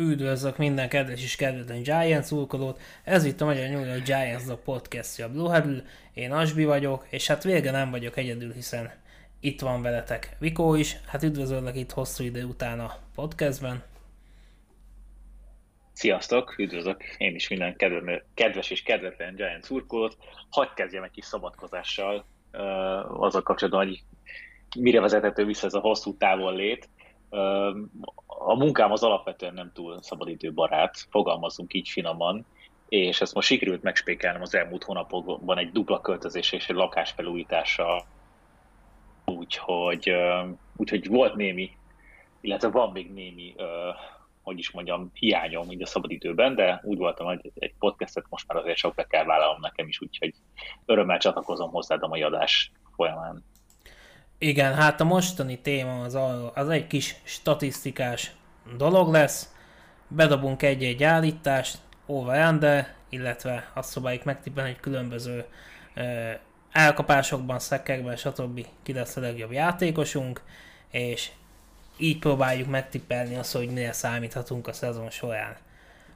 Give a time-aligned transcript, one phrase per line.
[0.00, 5.30] Üdvözlök minden kedves és kedvetlen Giants úrkodót, ez itt a Magyar York Giants a podcastja
[5.30, 5.82] Blue Huddle.
[6.14, 8.92] Én Asbi vagyok, és hát végre nem vagyok egyedül, hiszen
[9.40, 10.96] itt van veletek Vikó is.
[11.06, 13.82] Hát üdvözöllek itt hosszú idő után a podcastben.
[15.92, 17.76] Sziasztok, üdvözlök én is minden
[18.34, 20.16] kedves és kedvetlen Giants úrkodót.
[20.50, 22.24] Hadd kezdjem egy kis szabadkozással
[23.08, 24.02] azzal kapcsolatban, hogy
[24.78, 26.88] mire vezethető vissza ez a hosszú távol lét
[28.26, 32.46] a munkám az alapvetően nem túl szabadidőbarát, fogalmazunk így finoman,
[32.88, 38.06] és ezt most sikerült megspékelnem az elmúlt hónapokban egy dupla költözés és egy lakásfelújítással,
[39.24, 40.12] úgyhogy,
[40.76, 41.70] úgyhogy volt némi,
[42.40, 43.54] illetve van még némi,
[44.42, 48.62] hogy is mondjam, hiányom így a szabadidőben, de úgy voltam, hogy egy podcastet most már
[48.62, 50.34] azért sok be kell vállalnom nekem is, úgyhogy
[50.84, 53.44] örömmel csatlakozom hozzád a mai adás folyamán.
[54.42, 56.18] Igen, hát a mostani téma az,
[56.54, 58.32] az egy kis statisztikás
[58.76, 59.52] dolog lesz.
[60.08, 65.44] Bedobunk egy-egy állítást, over under, illetve azt szobáljuk megtippelni, hogy különböző
[65.94, 66.30] ö,
[66.72, 68.66] elkapásokban, szekkekben, stb.
[68.82, 70.42] ki lesz a legjobb játékosunk,
[70.90, 71.30] és
[71.96, 75.56] így próbáljuk megtippelni azt, hogy mire számíthatunk a szezon során.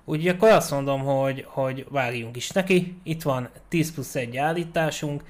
[0.05, 3.00] Úgyhogy akkor azt mondom, hogy, hogy vágjunk is neki.
[3.03, 5.25] Itt van 10 plusz 1 állításunk,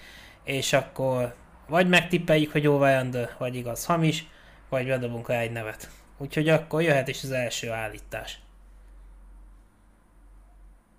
[0.44, 1.34] és akkor
[1.68, 4.26] vagy megtippeljük, hogy over vagy igaz hamis,
[4.68, 5.90] vagy bedobunk rá egy nevet.
[6.16, 8.38] Úgyhogy akkor jöhet is az első állítás.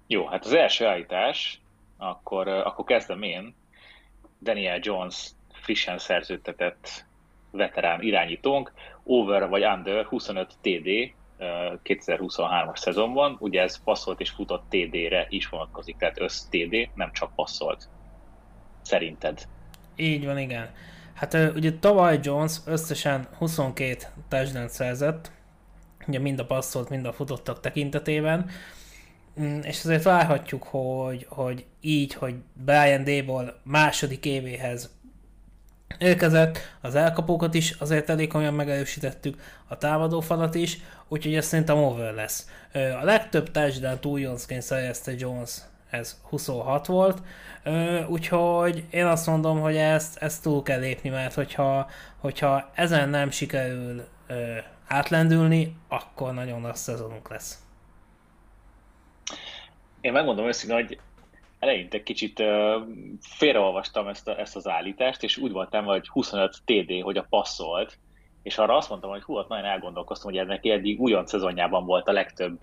[0.07, 1.61] Jó, hát az első állítás,
[1.97, 3.55] akkor, akkor kezdem én.
[4.41, 7.05] Daniel Jones frissen szerződtetett
[7.51, 8.71] veterán irányítónk,
[9.03, 11.13] over vagy under 25 TD
[11.83, 17.35] 2023-as szezonban, ugye ez passzolt és futott TD-re is vonatkozik, tehát össz TD, nem csak
[17.35, 17.89] passzolt.
[18.81, 19.47] Szerinted?
[19.95, 20.69] Így van, igen.
[21.13, 23.97] Hát ugye tavaly Jones összesen 22
[24.27, 25.31] touchdown szerzett,
[26.07, 28.49] ugye mind a passzolt, mind a futottak tekintetében,
[29.41, 34.89] mm, és azért várhatjuk, hogy, hogy így, hogy Brian Dable második évéhez
[35.97, 40.77] érkezett, az elkapókat is azért elég komolyan megerősítettük, a támadó falat is,
[41.07, 42.49] úgyhogy ez szerintem over lesz.
[42.73, 45.61] A legtöbb touchdown újoncként szerezte Jones
[45.95, 47.21] ez 26 volt,
[48.07, 53.29] úgyhogy én azt mondom, hogy ezt, ezt túl kell lépni, mert hogyha, hogyha ezen nem
[53.29, 54.07] sikerül
[54.87, 57.59] átlendülni, akkor nagyon rossz szezonunk lesz.
[60.01, 60.99] Én megmondom őszintén, hogy
[61.59, 62.43] eleinte kicsit
[63.21, 67.97] félreolvastam ezt, a, ezt az állítást, és úgy voltam, hogy 25 TD, hogy a passzolt,
[68.45, 72.07] és arra azt mondtam, hogy hú, ott nagyon elgondolkoztam, hogy ennek eddig újon szezonjában volt
[72.07, 72.57] a legtöbb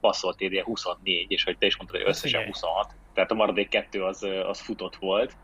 [0.00, 4.02] passzolt TD 24, és hogy te is mondtad, hogy összesen 26, tehát a maradék kettő
[4.02, 5.36] az, az futott volt,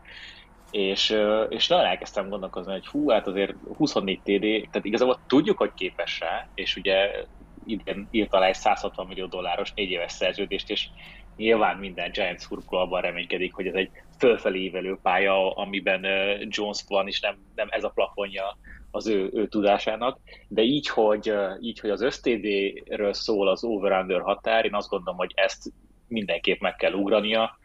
[0.69, 1.17] és,
[1.49, 6.19] és nagyon elkezdtem gondolkozni, hogy hú, hát azért 24 TD, tehát igazából tudjuk, hogy képes
[6.19, 7.25] rá, és ugye
[7.65, 10.89] idén írt alá egy 160 millió dolláros négy éves szerződést, és
[11.35, 16.05] nyilván minden Giants szurkoló abban reménykedik, hogy ez egy fölfelé ívelő pálya, amiben
[16.49, 18.57] Jones van, és nem, nem ez a plafonja
[18.91, 24.65] az ő, ő tudásának, de így hogy, így, hogy az ösztédéről szól az over-under határ,
[24.65, 25.71] én azt gondolom, hogy ezt
[26.07, 27.59] mindenképp meg kell ugrania.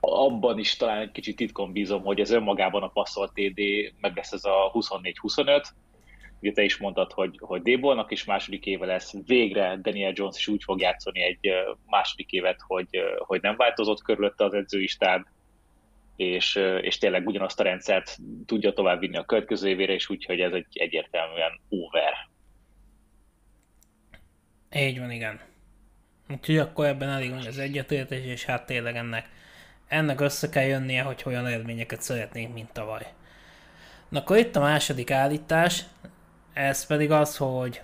[0.00, 3.60] Abban is talán egy kicsit titkon bízom, hogy ez önmagában a passzolt TD
[4.00, 5.64] meg lesz ez a 24-25,
[6.40, 10.48] ugye te is mondtad, hogy, hogy Débolnak is második éve lesz, végre Daniel Jones is
[10.48, 11.50] úgy fog játszani egy
[11.86, 12.88] második évet, hogy,
[13.18, 14.86] hogy nem változott körülötte az edzői
[16.20, 20.52] és, és tényleg ugyanazt a rendszert tudja tovább vinni a következő évére, és úgyhogy ez
[20.52, 22.12] egy egyértelműen over.
[24.76, 25.40] Így van, igen.
[26.28, 29.28] Úgyhogy akkor ebben elég az egyetértés, és hát tényleg ennek,
[29.88, 33.06] ennek össze kell jönnie, hogy olyan eredményeket szeretnénk, mint tavaly.
[34.08, 35.84] Na akkor itt a második állítás,
[36.52, 37.80] ez pedig az, hogy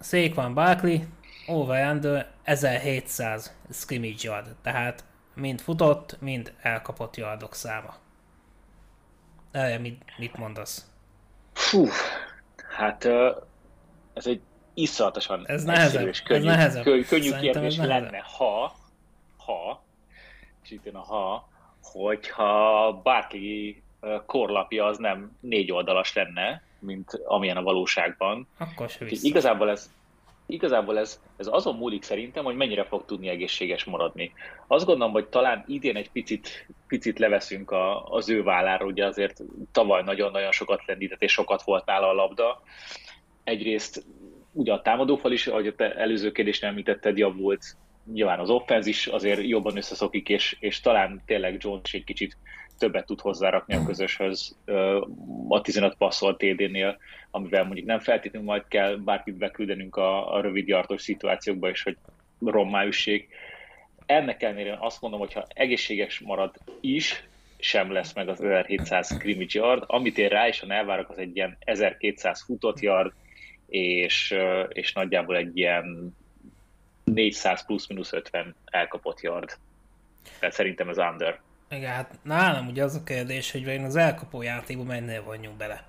[0.00, 0.98] Saquon Barkley
[1.46, 5.04] over under 1700 scrimmage yard, tehát
[5.38, 7.94] mind futott, mind elkapott yardok száma.
[9.50, 10.90] Erre mit, mit mondasz?
[11.52, 11.86] Fú,
[12.68, 13.04] hát
[14.14, 14.40] ez egy
[14.74, 16.82] iszonyatosan ez nehezebb, és könnyű, ez nehezebb.
[16.82, 18.76] könnyű, könnyű kérdés lenne, ha,
[19.36, 19.82] ha,
[20.62, 21.48] és itt a ha,
[21.82, 23.82] hogyha bárki
[24.26, 28.48] korlapja az nem négy oldalas lenne, mint amilyen a valóságban.
[28.58, 29.90] Akkor se Igazából ez,
[30.48, 34.32] igazából ez, ez azon múlik szerintem, hogy mennyire fog tudni egészséges maradni.
[34.66, 39.42] Azt gondolom, hogy talán idén egy picit, picit leveszünk a, az ő vállára, ugye azért
[39.72, 42.62] tavaly nagyon-nagyon sokat lendített, és sokat volt nála a labda.
[43.44, 44.04] Egyrészt
[44.52, 47.76] ugye a támadófal is, ahogy a előző kérdést említetted, javult,
[48.12, 52.36] nyilván az offenz is azért jobban összeszokik, és, és talán tényleg Jones egy kicsit
[52.78, 54.56] többet tud hozzárakni a közöshöz
[55.48, 56.98] a 15 passzol TD-nél,
[57.30, 61.96] amivel mondjuk nem feltétlenül majd kell bárkit beküldenünk a, a rövid jartos szituációkba, és hogy
[62.40, 63.28] rommá üssék.
[64.06, 67.28] Ennek ellenére azt mondom, hogy ha egészséges marad is,
[67.58, 71.56] sem lesz meg az 1700 scrimmage yard, amit én rá is, elvárok, az egy ilyen
[71.60, 73.12] 1200 futott yard,
[73.68, 74.34] és,
[74.68, 76.16] és nagyjából egy ilyen
[77.04, 79.56] 400 plusz-minusz 50 elkapott yard.
[80.38, 81.40] Tehát szerintem ez under.
[81.70, 85.86] Igen, hát nálam ugye az a kérdés, hogy vajon az elkapó játékban mennél vonjunk bele.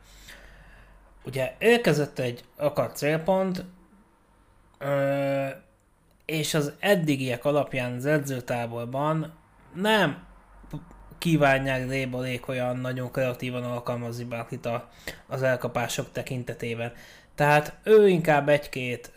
[1.23, 3.65] Ugye érkezett egy akart célpont,
[6.25, 9.33] és az eddigiek alapján az edzőtáborban
[9.73, 10.27] nem
[11.17, 14.69] kívánják Lébolék olyan nagyon kreatívan alkalmazni bárkit
[15.27, 16.93] az elkapások tekintetében.
[17.35, 19.11] Tehát ő inkább egy-két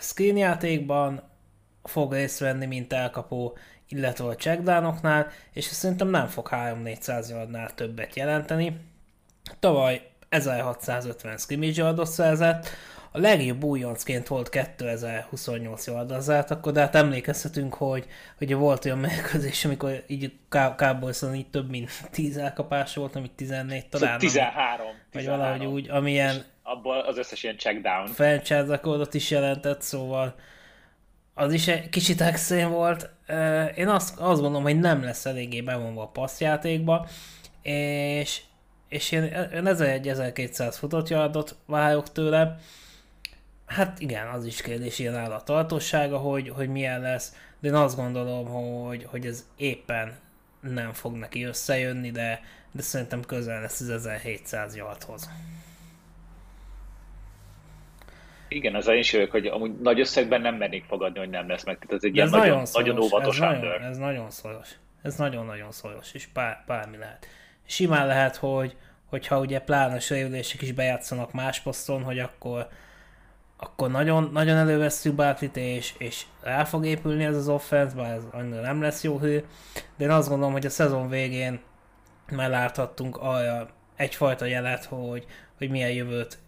[0.00, 1.22] screen játékban
[1.82, 3.56] fog részt venni, mint elkapó,
[3.94, 8.76] illetve a checkdownoknál, és szerintem nem fog 3-400 yardnál többet jelenteni.
[9.58, 12.68] Tavaly 1650 scrimmage yardot szerzett,
[13.16, 18.06] a legjobb újoncként volt 2028 yardot akkor de hát emlékezhetünk, hogy
[18.40, 20.32] ugye volt olyan mérkőzés, amikor így
[20.76, 24.18] cowboys így több mint 10 elkapás volt, amit 14 talán.
[24.18, 24.86] 13.
[24.86, 25.38] Vagy 13.
[25.38, 26.44] valahogy úgy, amilyen...
[26.62, 28.06] abból az összes ilyen checkdown.
[28.06, 30.34] Franchise rekordot is jelentett, szóval
[31.34, 33.10] az is egy kicsit extrém volt.
[33.74, 37.08] Én azt, azt gondolom, hogy nem lesz eléggé bevonva a passzjátékba,
[37.62, 38.40] és,
[38.88, 39.22] és én,
[39.54, 42.58] én 1200 futott yardot várok tőle.
[43.66, 47.74] Hát igen, az is kérdés ilyen áll a tartósága, hogy, hogy milyen lesz, de én
[47.74, 50.12] azt gondolom, hogy, hogy ez éppen
[50.60, 52.40] nem fog neki összejönni, de,
[52.72, 55.30] de szerintem közel lesz az 1700 yardhoz.
[58.48, 61.64] Igen, az én is jövök, hogy amúgy nagy összegben nem mernék fogadni, hogy nem lesz
[61.64, 61.78] meg.
[61.78, 64.70] Tehát ez egy ilyen nagyon, nagyon, nagyon óvatos ez nagyon, ez nagyon szoros.
[65.02, 67.26] Ez nagyon-nagyon szoros, és bár, bármi lehet.
[67.66, 68.76] Simán lehet, hogy
[69.06, 72.68] hogyha ugye pláne sérülések is bejátszanak más poszton, hogy akkor
[73.56, 78.22] akkor nagyon, nagyon elővesszük Barkley-t, és, és rá fog épülni ez az offense, bár ez
[78.32, 79.44] annyira nem lesz jó hő,
[79.96, 81.60] de én azt gondolom, hogy a szezon végén
[82.30, 85.24] már láthattunk arra egyfajta jelet, hogy,
[85.58, 86.38] hogy milyen jövőt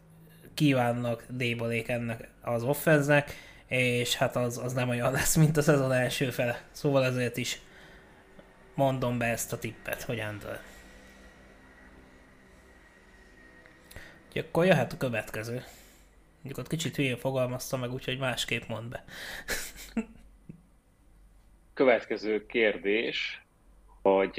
[0.57, 3.35] kívánnak Débolék ennek az offenznek,
[3.67, 6.63] és hát az, az nem olyan lesz, mint a szezon első fele.
[6.71, 7.61] Szóval ezért is
[8.75, 10.57] mondom be ezt a tippet, hogy Andrew.
[14.27, 15.65] Úgyhogy akkor jöhet a következő.
[16.35, 19.05] Mondjuk ott kicsit hülyén fogalmazta meg, úgyhogy másképp mond be.
[21.77, 23.47] következő kérdés,
[24.03, 24.37] hogy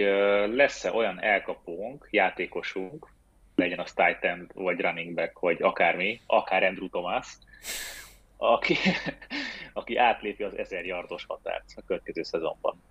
[0.53, 3.07] lesz-e olyan elkapónk, játékosunk,
[3.57, 7.27] legyen az tight vagy running back, vagy akármi, akár Andrew Thomas,
[8.37, 8.77] aki,
[9.73, 12.81] aki átlépi az 1000 yardos határt a következő szezonban.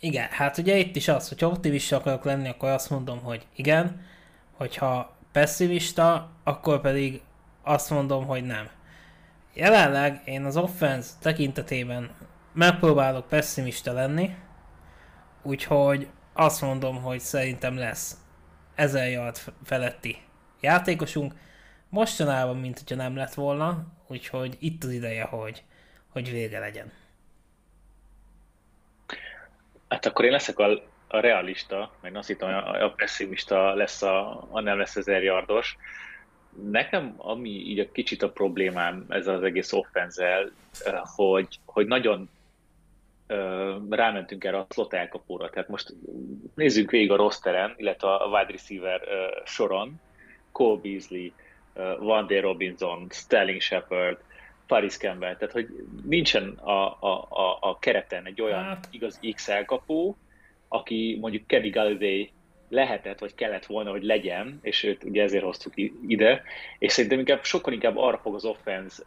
[0.00, 4.06] Igen, hát ugye itt is az, hogy optimista akarok lenni, akkor azt mondom, hogy igen,
[4.52, 7.20] hogyha pessimista, akkor pedig
[7.62, 8.70] azt mondom, hogy nem.
[9.54, 12.10] Jelenleg én az offense tekintetében
[12.52, 14.34] megpróbálok pessimista lenni,
[15.42, 18.16] úgyhogy azt mondom, hogy szerintem lesz
[18.78, 20.16] 1000 yard feletti
[20.60, 21.32] játékosunk.
[21.88, 25.64] Mostanában, mint hogyha nem lett volna, úgyhogy itt az ideje, hogy,
[26.08, 26.92] hogy vége legyen.
[29.88, 34.46] Hát akkor én leszek a, a realista, meg azt hittem, a, a pessimista lesz a,
[34.50, 35.76] a nem lesz ezer yardos.
[36.70, 40.50] Nekem, ami így a kicsit a problémám ez az egész offenzel,
[40.84, 42.28] eh, hogy, hogy nagyon
[43.90, 45.50] rámentünk erre a slot elkapóra.
[45.50, 45.94] Tehát most
[46.54, 49.00] nézzük végig a rosteren, illetve a wide receiver
[49.44, 50.00] soron.
[50.52, 51.32] Cole Beasley,
[51.98, 54.18] Van Der Robinson, Sterling Shepard,
[54.66, 55.68] Paris Campbell, tehát hogy
[56.04, 58.88] nincsen a, a, a, a kereten egy olyan hát.
[58.90, 60.16] igaz X elkapó,
[60.68, 62.30] aki mondjuk Kenny Galladay
[62.68, 65.72] lehetett, vagy kellett volna, hogy legyen, és őt ugye ezért hoztuk
[66.06, 66.42] ide,
[66.78, 69.02] és szerintem inkább, sokkal inkább arra fog az offense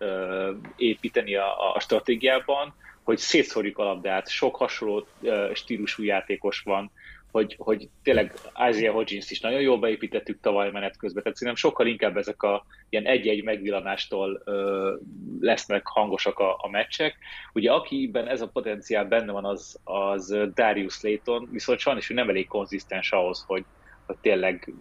[0.75, 5.08] építeni a, a stratégiában, hogy szétszórjuk a labdát, sok hasonló
[5.53, 6.91] stílusú játékos van,
[7.31, 8.34] hogy, hogy tényleg
[8.70, 12.65] Isaiah Hodgins is nagyon jól beépítettük tavaly menet közben, tehát szerintem sokkal inkább ezek a
[12.89, 14.96] ilyen egy-egy megvillanástól ö,
[15.39, 17.17] lesznek hangosak a, a meccsek.
[17.53, 22.29] Ugye akiben ez a potenciál benne van, az, az Darius Layton, viszont sajnos ő nem
[22.29, 23.65] elég konzisztens ahhoz, hogy,
[24.05, 24.74] hogy tényleg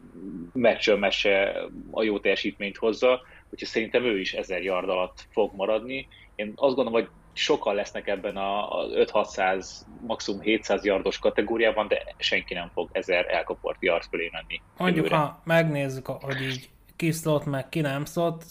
[0.53, 6.09] meccsről meccsre a jó teljesítményt hozza, úgyhogy szerintem ő is ezer yard alatt fog maradni.
[6.35, 9.67] Én azt gondolom, hogy sokan lesznek ebben a, 5-600,
[10.07, 14.61] maximum 700 yardos kategóriában, de senki nem fog 1000 elkapott yard fölé menni.
[14.77, 15.23] Mondjuk, jövőre.
[15.23, 18.45] ha megnézzük, hogy így ki szólt, meg ki nem szólt,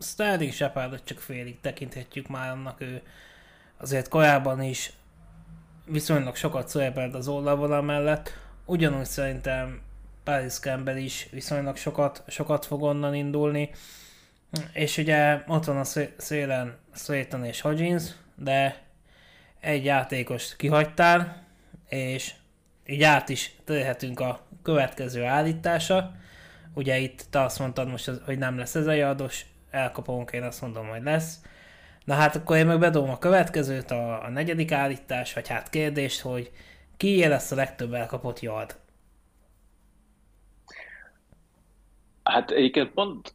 [0.00, 3.02] Sterling Shepardot csak félig tekinthetjük már annak, ő
[3.76, 4.92] azért korábban is
[5.84, 8.32] viszonylag sokat szerepelt az oldalvonal mellett,
[8.64, 9.80] ugyanúgy szerintem
[10.24, 13.70] Paris Campbell is viszonylag sokat, sokat fog onnan indulni.
[14.72, 15.84] És ugye ott van a
[16.16, 18.82] szélen Slayton és Hodgins, de
[19.60, 21.46] egy játékost kihagytál,
[21.88, 22.34] és
[22.86, 26.12] így át is térhetünk a következő állítása.
[26.74, 30.60] Ugye itt te azt mondtad most, hogy nem lesz ez a jados, elkapunk, én azt
[30.60, 31.40] mondom, hogy lesz.
[32.04, 36.20] Na hát akkor én meg bedobom a következőt, a, a negyedik állítás, vagy hát kérdést,
[36.20, 36.50] hogy
[36.96, 38.76] ki lesz a legtöbb elkapott yard?
[42.22, 43.34] Hát egyébként pont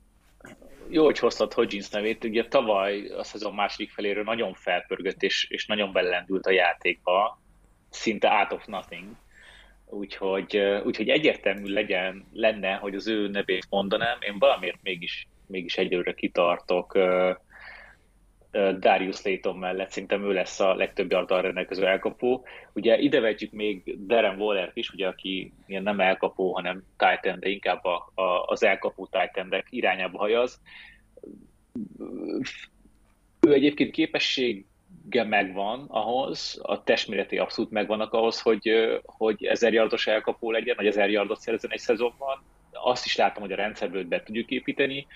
[0.94, 5.66] jó, hogy hoztad Hodgins nevét, ugye tavaly a szezon második feléről nagyon felpörgött, és, és
[5.66, 7.42] nagyon belendült a játékba,
[7.90, 9.06] szinte out of nothing.
[9.86, 16.14] Úgyhogy, úgyhogy egyértelmű legyen, lenne, hogy az ő nevét mondanám, én valamiért mégis, mégis egyelőre
[16.14, 16.98] kitartok
[18.80, 22.46] Darius Layton mellett, szerintem ő lesz a legtöbb yardal rendelkező elkapó.
[22.74, 27.84] Ugye ide vetjük még Darren waller is, ugye, aki nem elkapó, hanem Titan, de inkább
[27.86, 30.62] a, a, az elkapó titan irányába hajaz.
[33.48, 38.72] Ő egyébként képessége megvan ahhoz, a testméreti abszolút megvannak ahhoz, hogy,
[39.04, 42.44] hogy ezer yardos elkapó legyen, vagy ezer yardot szerezzen egy szezonban.
[42.72, 45.08] Azt is látom, hogy a rendszerből be tudjuk építeni,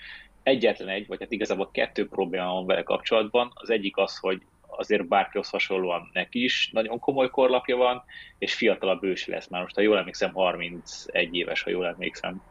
[0.42, 3.52] egyetlen egy, vagy hát igazából kettő probléma van vele kapcsolatban.
[3.54, 8.04] Az egyik az, hogy azért bárkihoz hasonlóan neki is nagyon komoly korlapja van,
[8.38, 12.42] és fiatalabb ős lesz már most, ha jól emlékszem, 31 éves, ha jól emlékszem,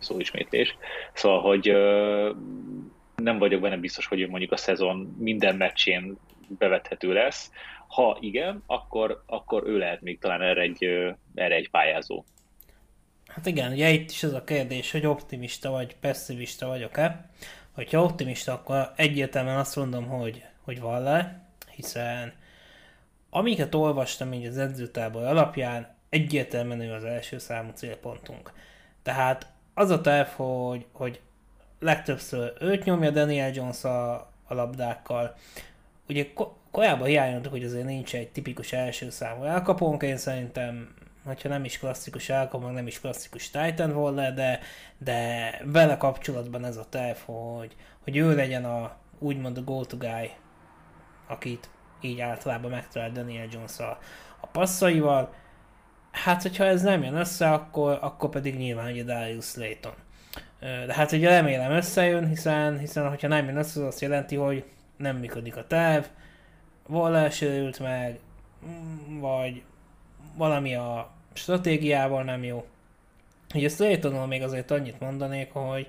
[0.00, 0.76] szóismétlés.
[1.12, 1.66] Szóval, hogy
[3.16, 6.16] nem vagyok benne biztos, hogy ő mondjuk a szezon minden meccsén
[6.58, 7.50] bevethető lesz.
[7.86, 10.84] Ha igen, akkor, akkor ő lehet még talán erre egy,
[11.34, 12.24] erre egy pályázó.
[13.34, 17.28] Hát igen, ugye itt is az a kérdés, hogy optimista vagy pessimista vagyok-e.
[17.72, 22.32] Hogyha optimista, akkor egyértelműen azt mondom, hogy, hogy van le, hiszen
[23.30, 28.52] amiket olvastam így az edzőtábor alapján, egyértelműen ő az első számú célpontunk.
[29.02, 31.20] Tehát az a terv, hogy, hogy
[31.78, 34.12] legtöbbször őt nyomja Daniel Jones a,
[34.44, 35.36] a labdákkal.
[36.08, 36.26] Ugye
[36.70, 41.78] korábban hiányoltuk, hogy azért nincs egy tipikus első számú elkapónk, én szerintem hogyha nem is
[41.78, 44.60] klasszikus Alcom, meg nem is klasszikus Titan volna, de,
[44.98, 50.30] de vele kapcsolatban ez a terv, hogy, hogy ő legyen a úgymond a go-to guy,
[51.26, 53.98] akit így általában megtalál Daniel Jones a,
[54.40, 55.34] a passzaival.
[56.10, 59.94] Hát, hogyha ez nem jön össze, akkor, akkor pedig nyilván ugye Darius Slayton.
[60.60, 64.64] De hát ugye remélem összejön, hiszen, hiszen hogyha nem jön össze, az azt jelenti, hogy
[64.96, 66.04] nem működik a terv,
[66.88, 68.20] Waller sérült meg,
[69.20, 69.62] vagy
[70.36, 72.64] valami a stratégiával nem jó.
[73.54, 75.88] Ugye Slaytonról még azért annyit mondanék, hogy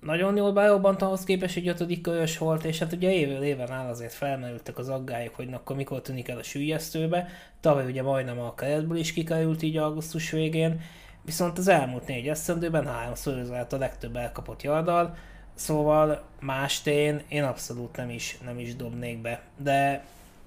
[0.00, 3.88] nagyon jól berobbant ahhoz képest, hogy ötödik körös volt, és hát ugye évről éven áll
[3.88, 7.28] azért felmerültek az aggályok, hogy akkor mikor tűnik el a sűjesztőbe.
[7.60, 10.80] Tavaly ugye majdnem a keretből is kikerült így augusztus végén,
[11.22, 15.16] viszont az elmúlt négy eszendőben háromszor üzelt a legtöbb elkapott jardal,
[15.54, 20.04] szóval mást én, én abszolút nem is, nem is dobnék be, de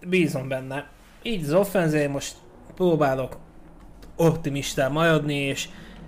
[0.08, 0.90] bízom benne.
[1.22, 2.36] Így az offenzé most
[2.80, 3.38] próbálok
[4.18, 5.68] optimistán maradni, és,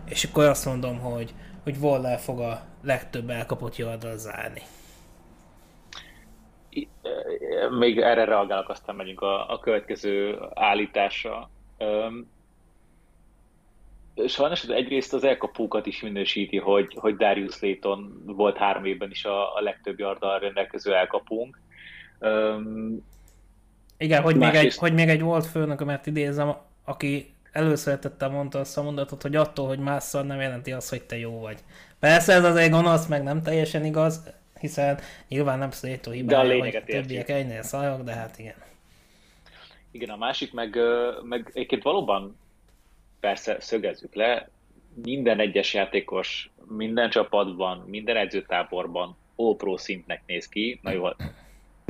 [0.09, 4.61] és akkor azt mondom, hogy, hogy Waller fog a legtöbb elkapott yardra zárni.
[7.79, 11.49] Még erre reagálok, aztán megyünk a, a következő állításra.
[14.27, 19.25] Sajnos az egyrészt az elkapókat is minősíti, hogy, hogy Darius Layton volt három évben is
[19.25, 21.59] a, a legtöbb yarddal rendelkező elkapunk.
[24.01, 26.55] Igen, hogy még, egy, hogy még egy volt főnökömet idézem,
[26.85, 31.17] aki előszeretettel mondta azt a mondatot, hogy attól, hogy másszal nem jelenti azt, hogy te
[31.17, 31.59] jó vagy.
[31.99, 34.23] Persze ez azért gonosz, meg nem teljesen igaz,
[34.59, 38.55] hiszen nyilván nem Szlétó hibája, hogy többiek egynél szajok, de hát igen.
[39.91, 40.77] Igen, a másik meg,
[41.23, 42.37] meg egyébként valóban
[43.19, 44.49] persze szögezzük le,
[45.03, 51.07] minden egyes játékos, minden csapatban, minden edzőtáborban all pro szintnek néz ki, na jó,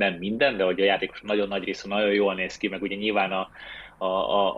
[0.02, 2.96] nem minden, de hogy a játékos nagyon nagy része nagyon jól néz ki, meg ugye
[2.96, 3.50] nyilván a,
[3.98, 4.06] a,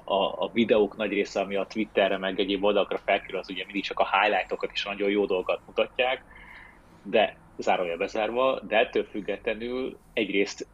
[0.06, 3.84] a, a, videók nagy része, ami a Twitterre meg egyéb oldalakra felkerül, az ugye mindig
[3.84, 6.24] csak a highlightokat is nagyon jó dolgokat mutatják,
[7.04, 10.68] de zárója bezárva, de ettől függetlenül egyrészt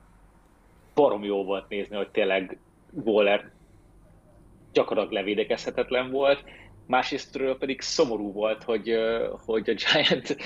[0.94, 2.58] barom jó volt nézni, hogy tényleg
[2.92, 3.52] Waller
[4.74, 6.44] gyakorlatilag levédekezhetetlen volt,
[6.90, 8.96] másrésztről pedig szomorú volt, hogy,
[9.46, 10.38] hogy a Giant,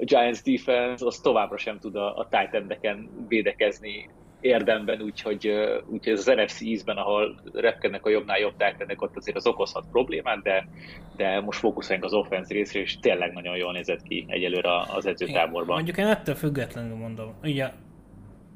[0.00, 5.46] Giants defense az továbbra sem tud a, a Titan-eken védekezni érdemben, úgyhogy,
[5.86, 9.84] úgyhogy ez az NFC ízben, ahol repkednek a jobbnál jobb tájtennek, ott azért az okozhat
[9.90, 10.68] problémát, de,
[11.16, 15.74] de most fókuszáljunk az offense részre, és tényleg nagyon jól nézett ki egyelőre az edzőtáborban.
[15.74, 17.70] Mondjuk én ettől függetlenül mondom, ugye,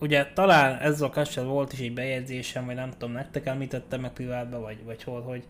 [0.01, 4.13] ugye talán ezzel a kapcsolatban volt is egy bejegyzésem, vagy nem tudom, nektek említettem meg
[4.13, 5.45] privátban, vagy, vagy hol, hogy,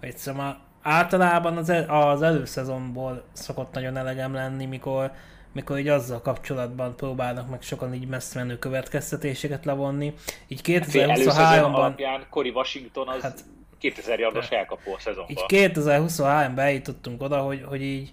[0.00, 5.12] hogy szóval általában az, el, az előszezonból szokott nagyon elegem lenni, mikor,
[5.52, 10.14] mikor így azzal kapcsolatban próbálnak meg sokan így messze menő következtetéseket levonni.
[10.48, 11.92] Így 2023-ban...
[12.04, 13.44] Hát Cory Washington az hát,
[13.78, 15.30] 2000 yardos elkapó a szezonban.
[15.30, 18.12] Így 2023-ban eljutottunk oda, hogy, hogy így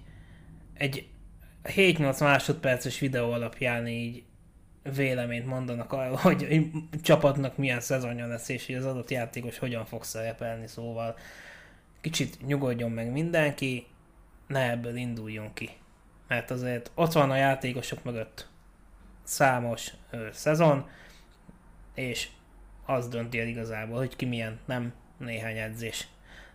[0.74, 1.08] egy
[1.64, 4.24] 7-8 másodperces videó alapján így
[4.96, 6.70] véleményt mondanak arról, hogy
[7.02, 11.16] csapatnak milyen szezonja lesz, és hogy az adott játékos hogyan fog szerepelni, szóval
[12.02, 13.88] kicsit nyugodjon meg mindenki,
[14.48, 15.70] ne ebből induljunk ki.
[16.28, 18.48] Mert azért ott van a játékosok mögött
[19.24, 20.90] számos ö, szezon,
[21.94, 22.28] és
[22.86, 26.08] az dönti el igazából, hogy ki milyen, nem néhány edzés.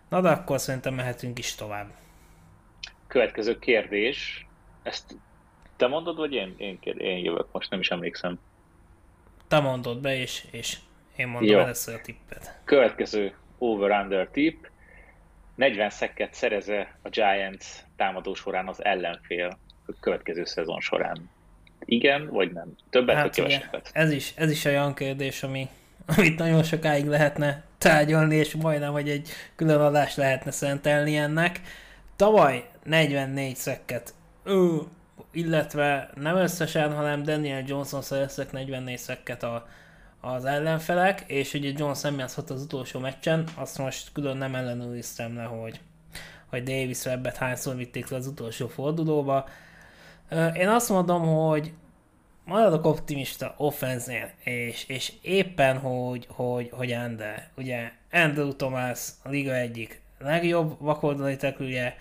[0.09, 1.87] Na de akkor szerintem mehetünk is tovább.
[3.07, 4.47] Következő kérdés,
[4.83, 5.17] ezt
[5.75, 7.47] te mondod, vagy én, én, én jövök?
[7.51, 8.39] Most nem is emlékszem.
[9.47, 10.77] Te mondod be, és, és
[11.15, 11.59] én mondom Jó.
[11.59, 12.59] először a tippet.
[12.63, 14.65] Következő over-under tipp.
[15.55, 21.29] 40 szekket szereze a Giants támadó során az ellenfél a következő szezon során.
[21.85, 22.75] Igen, vagy nem?
[22.89, 23.89] Többet hát vagy kevesebbet?
[23.93, 25.67] Ez is, ez is olyan kérdés, ami,
[26.17, 31.61] amit nagyon sokáig lehetne tárgyalni, és majdnem, hogy egy külön adást lehetne szentelni ennek.
[32.15, 34.79] Tavaly 44 szekket ő,
[35.31, 39.67] illetve nem összesen, hanem Daniel Johnson szereztek 44 szekket a,
[40.25, 45.43] az ellenfelek, és ugye John Samuels az utolsó meccsen, azt most külön nem ellenőriztem le,
[45.43, 45.79] hogy,
[46.45, 49.47] hogy Davis Webbet hányszor vitték le az utolsó fordulóba.
[50.53, 51.73] Én azt mondom, hogy
[52.45, 59.55] maradok optimista offenznél, és, és éppen, hogy, hogy, hogy Ende, ugye Andrew Thomas a liga
[59.55, 61.97] egyik legjobb vakoldali tekülje,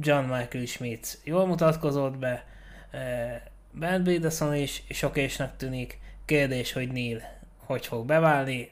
[0.00, 2.44] John Michael Schmidt jól mutatkozott be,
[3.70, 7.37] Ben Bredesen is sokésnek tűnik, kérdés, hogy Neil
[7.68, 8.70] hogy fog beválni.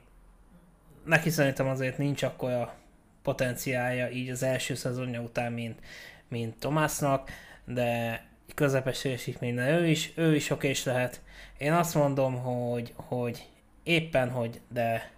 [1.05, 2.75] Neki szerintem azért nincs akkora
[3.23, 5.81] potenciálja így az első szezonja után, mint,
[6.29, 7.31] mint Tomásnak,
[7.65, 8.21] de
[8.55, 11.21] közepes teljesítményben ő is, ő is okés lehet.
[11.59, 13.47] Én azt mondom, hogy, hogy
[13.83, 15.11] éppen hogy, de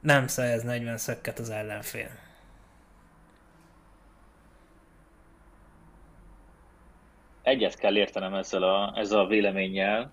[0.00, 2.08] nem szerez 40 szökket az ellenfél.
[7.42, 10.12] Egyet kell értenem ezzel a, ezzel a véleménnyel.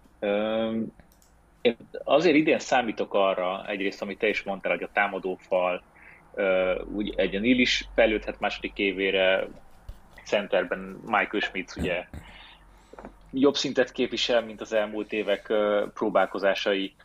[1.63, 5.85] Én azért idén számítok arra, egyrészt, amit te is mondtál, hogy a támadófal,
[6.85, 9.47] úgy egy Neil is fejlődhet második évére,
[10.25, 12.07] centerben Michael Schmidt ugye
[13.29, 15.53] jobb szintet képvisel, mint az elmúlt évek
[15.93, 16.95] próbálkozásai,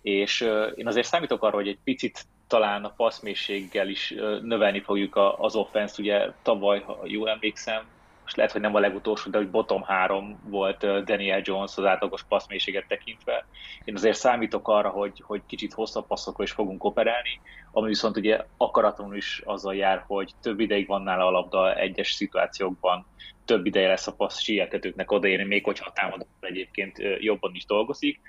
[0.00, 0.40] és
[0.74, 4.10] én azért számítok arra, hogy egy picit talán a passzmészséggel is
[4.42, 7.97] növelni fogjuk az offense ugye tavaly, ha jól emlékszem,
[8.28, 12.22] most lehet, hogy nem a legutolsó, de hogy bottom három volt Daniel Jones az átlagos
[12.22, 13.46] passzmélységet tekintve.
[13.84, 17.40] Én azért számítok arra, hogy, hogy kicsit hosszabb passzokról is fogunk operálni,
[17.72, 22.12] ami viszont ugye akaratlanul is azzal jár, hogy több ideig van nála a labda egyes
[22.12, 23.06] szituációkban,
[23.44, 28.20] több ideje lesz a passz sietetőknek odaérni, még hogyha a támadó egyébként jobban is dolgozik.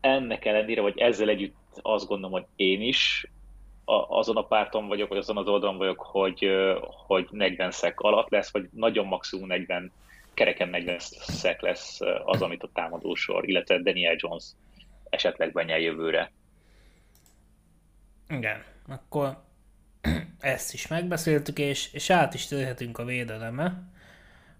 [0.00, 3.26] Ennek ellenére, vagy ezzel együtt azt gondolom, hogy én is
[4.08, 6.48] azon a párton vagyok, vagy azon az oldalon vagyok, hogy,
[7.06, 9.92] hogy 40 szek alatt lesz, vagy nagyon maximum 40,
[10.34, 14.44] kereken 40 szek lesz az, amit a támadósor, illetve Daniel Jones
[15.10, 16.32] esetleg benyel jövőre.
[18.28, 19.42] Igen, akkor
[20.40, 23.82] ezt is megbeszéltük, és, és át is térhetünk a védeleme.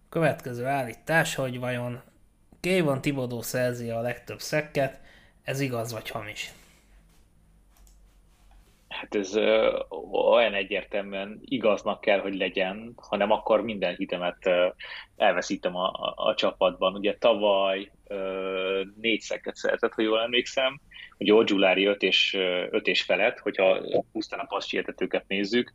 [0.08, 2.02] Következő állítás, hogy vajon
[2.60, 5.00] Kayvon Tibodó szerzi a legtöbb szekket,
[5.42, 6.52] ez igaz vagy hamis?
[9.02, 9.36] Hát ez
[10.12, 14.50] olyan egyértelműen igaznak kell, hogy legyen, hanem akkor minden hitemet
[15.16, 16.94] elveszítem a, a, a csapatban.
[16.94, 20.80] Ugye tavaly ö, négy szeket szeretett, ha jól emlékszem,
[21.16, 22.34] hogy Ogyulári öt és,
[22.70, 23.80] öt és felett, hogyha
[24.12, 25.74] pusztán a passzsietetőket nézzük.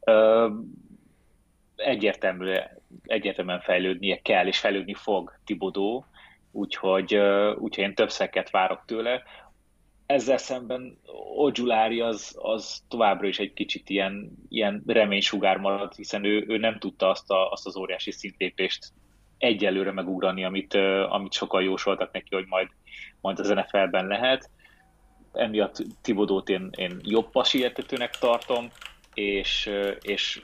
[0.00, 0.48] Ö,
[1.76, 2.54] egyértelmű,
[3.02, 6.06] egyértelműen fejlődnie kell, és fejlődni fog Tibodó,
[6.52, 7.14] úgyhogy,
[7.56, 9.22] úgyhogy én több szeket várok tőle
[10.06, 10.98] ezzel szemben
[11.36, 16.78] Ogyulári az, az továbbra is egy kicsit ilyen, ilyen reménysugár maradt, hiszen ő, ő nem
[16.78, 18.92] tudta azt, a, azt az óriási szintlépést
[19.38, 20.74] egyelőre megugrani, amit,
[21.08, 22.68] amit sokan jósoltak neki, hogy majd,
[23.20, 24.50] majd az NFL-ben lehet.
[25.32, 28.68] Emiatt Tibodót én, én jobb pasietetőnek tartom,
[29.14, 30.42] és, és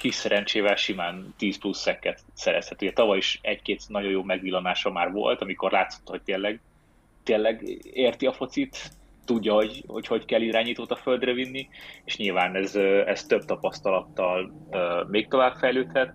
[0.00, 2.82] kis szerencsével simán 10 plusz szekket szerezhet.
[2.82, 6.60] Ugye tavaly is egy-két nagyon jó megvillanása már volt, amikor látszott, hogy tényleg
[7.22, 8.90] tényleg érti a focit,
[9.24, 11.68] tudja, hogy, hogy hogy kell irányítót a földre vinni,
[12.04, 12.74] és nyilván ez,
[13.06, 14.52] ez több tapasztalattal
[15.08, 16.14] még tovább fejlődhet.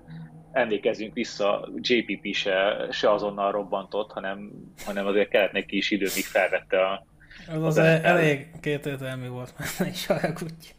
[0.51, 4.51] Emlékezzünk vissza, JPP se, se azonnal robbantott, hanem,
[4.85, 7.05] hanem azért kellett neki is idő, míg felvette a...
[7.47, 10.73] Az, az, az el, elég kétértelmű volt, már is haragudj.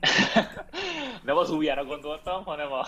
[1.28, 2.86] nem az újjára gondoltam, hanem a,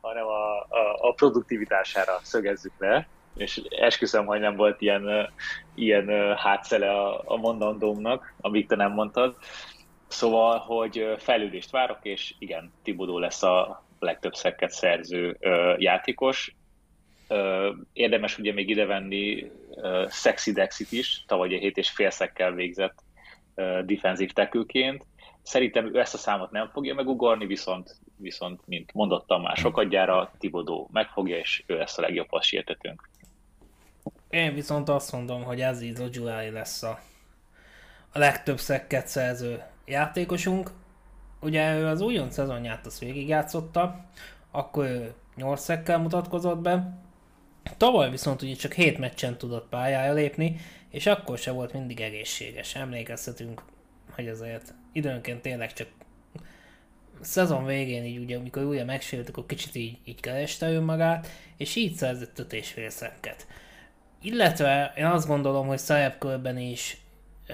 [0.00, 3.08] hanem a, a, a produktivitására szögezzük le,
[3.38, 5.32] és esküszöm, hogy nem volt ilyen,
[5.74, 9.36] ilyen hátszele a, a mondandómnak, amíg te nem mondtad.
[10.08, 15.38] Szóval, hogy fejlődést várok, és igen, Tibodó lesz a legtöbb szekket szerző
[15.78, 16.56] játékos.
[17.92, 19.50] Érdemes ugye még idevenni
[20.08, 22.98] Sexy Dexit is, tavaly a 7 és fél szekkel végzett
[23.84, 25.04] defensív tekülként.
[25.42, 30.88] Szerintem ő ezt a számot nem fogja megugorni, viszont, viszont mint mondottam már sokadjára, Tibodó
[30.92, 33.08] megfogja, és ő lesz a legjobb passértetőnk.
[34.30, 37.00] Én viszont azt mondom, hogy ez Ojulai lesz a,
[38.12, 40.70] a legtöbb szekket szerző játékosunk.
[41.40, 44.04] Ugye ő az újon szezonját azt végigjátszotta,
[44.50, 46.98] akkor ő 8 szekkel mutatkozott be,
[47.76, 50.56] Tavaly viszont ugye csak 7 meccsen tudott pályára lépni,
[50.90, 52.74] és akkor se volt mindig egészséges.
[52.74, 53.62] Emlékezhetünk,
[54.10, 55.88] hogy azért időnként tényleg csak
[57.20, 61.94] szezon végén így ugye, amikor újra megsérült, akkor kicsit így, így kereste önmagát, és így
[61.94, 63.46] szerzett 5 és fél szekket.
[64.20, 66.96] Illetve én azt gondolom, hogy szájabb körben is
[67.46, 67.52] ö,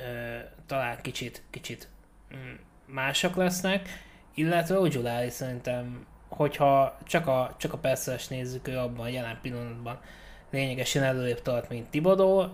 [0.67, 1.89] talán kicsit, kicsit
[2.37, 2.55] mm,
[2.87, 3.89] mások lesznek,
[4.35, 10.01] illetve Ojulari szerintem, hogyha csak a, csak a perces nézzük, ő abban a jelen pillanatban
[10.51, 12.47] lényegesen előrébb tart, mint Tibodó.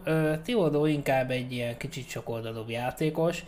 [0.43, 3.45] Tibodó inkább egy ilyen kicsit sokoldalúbb játékos,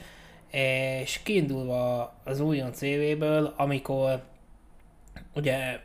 [0.50, 4.22] és kiindulva az újon CV-ből, amikor
[5.34, 5.80] ugye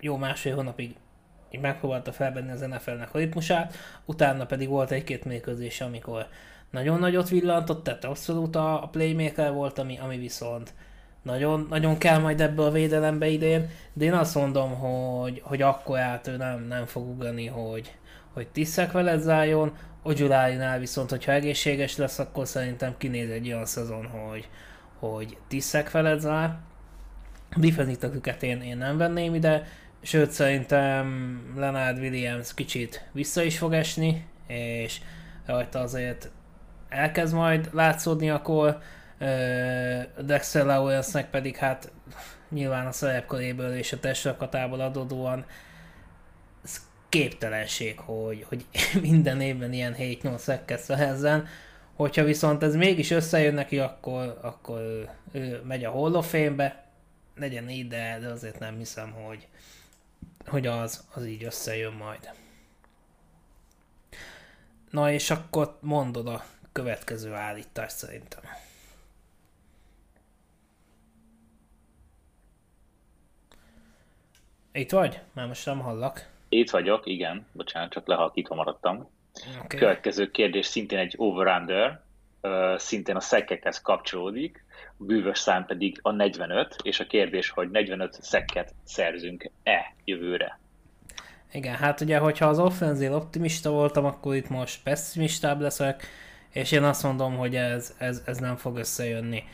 [0.00, 0.94] jó másfél hónapig
[1.60, 6.26] megpróbálta felvenni az NFL-nek a ritmusát, utána pedig volt egy-két mérkőzés, amikor
[6.70, 10.74] nagyon nagyot villantott, tehát abszolút a, playmaker volt, ami, ami viszont
[11.22, 15.98] nagyon, nagyon kell majd ebbe a védelembe idén, de én azt mondom, hogy, hogy akkor
[15.98, 17.94] át ő nem, nem fog ugrani, hogy,
[18.32, 19.72] hogy tisztek veled zárjon,
[20.06, 24.48] Ogyulárinál viszont, hogyha egészséges lesz, akkor szerintem kinéz egy olyan szezon, hogy,
[24.98, 26.56] hogy tisztek veled zár.
[27.56, 29.66] Defensive én, én nem venném ide,
[30.02, 35.00] sőt szerintem Leonard Williams kicsit vissza is fog esni, és
[35.46, 36.30] rajta azért
[36.88, 38.78] elkezd majd látszódni akkor
[40.20, 41.92] Dexter Lawrence-nek pedig hát
[42.50, 45.44] nyilván a szerepköréből és a testrakatából adódóan
[46.64, 48.66] ez képtelenség, hogy, hogy
[49.08, 51.46] minden évben ilyen 7-8 szekket szerezzen.
[51.94, 56.22] Hogyha viszont ez mégis összejön neki, akkor, akkor ő, megy a Hall
[57.36, 59.48] legyen így, de, de azért nem hiszem, hogy,
[60.48, 62.30] hogy az, az így összejön majd.
[64.90, 68.42] Na és akkor mondod a következő állítást szerintem.
[74.72, 75.20] Itt vagy?
[75.32, 76.28] Már most nem hallak.
[76.48, 77.46] Itt vagyok, igen.
[77.52, 79.10] Bocsánat, csak lehalkítva maradtam.
[79.64, 79.78] Okay.
[79.78, 82.02] Következő kérdés szintén egy over-under,
[82.76, 84.64] szintén a szekkekhez kapcsolódik,
[84.98, 90.60] bűvös szám pedig a 45, és a kérdés, hogy 45 szekket szerzünk-e jövőre?
[91.52, 96.06] Igen, hát ugye, hogyha az offenzív optimista voltam, akkor itt most pessimistább leszek,
[96.52, 99.44] és én azt mondom, hogy ez, ez, ez nem fog összejönni.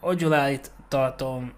[0.00, 1.52] Ogyuláit tartom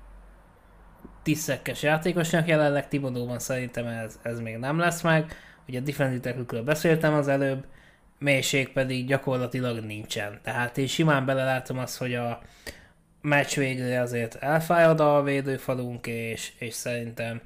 [1.23, 5.37] tisztekkes játékosnak jelenleg, Tibodóban szerintem ez, ez még nem lesz meg.
[5.69, 7.67] Ugye a defensive beszéltem az előbb,
[8.19, 10.41] mélység pedig gyakorlatilag nincsen.
[10.43, 12.41] Tehát én simán belelátom azt, hogy a
[13.21, 17.41] meccs végre azért elfájad a védőfalunk, és, és szerintem